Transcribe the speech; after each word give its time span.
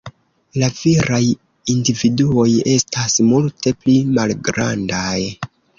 La 0.61 0.69
viraj 0.77 1.19
individuoj 1.75 2.49
estas 2.75 3.19
multe 3.31 3.77
pli 3.85 4.01
malgrandaj. 4.19 5.19